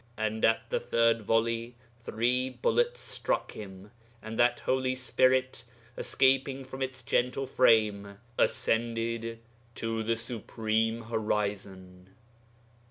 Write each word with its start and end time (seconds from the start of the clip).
And 0.17 0.43
at 0.43 0.67
the 0.71 0.79
third 0.79 1.21
volley 1.21 1.75
three 2.01 2.49
bullets 2.49 2.99
struck 2.99 3.51
him, 3.51 3.91
and 4.19 4.39
that 4.39 4.61
holy 4.61 4.95
spirit, 4.95 5.63
escaping 5.95 6.63
from 6.65 6.81
its 6.81 7.03
gentle 7.03 7.45
frame, 7.45 8.17
ascended 8.35 9.37
to 9.75 10.01
the 10.01 10.17
Supreme 10.17 11.03
Horizon.' 11.03 12.09